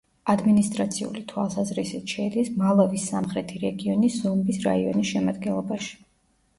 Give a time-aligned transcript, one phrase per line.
[0.33, 5.99] ადმინისტრაციული თვალსაზრისით შედის მალავის სამხრეთი რეგიონის ზომბის რაიონის შემადგენლობაში.